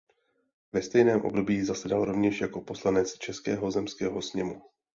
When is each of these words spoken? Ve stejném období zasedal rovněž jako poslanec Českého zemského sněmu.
Ve 0.73 0.81
stejném 0.81 1.21
období 1.21 1.63
zasedal 1.65 2.05
rovněž 2.05 2.41
jako 2.41 2.61
poslanec 2.61 3.13
Českého 3.13 3.71
zemského 3.71 4.21
sněmu. 4.21 4.61